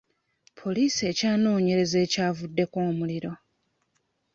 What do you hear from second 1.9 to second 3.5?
ekyavuddeko omuliro.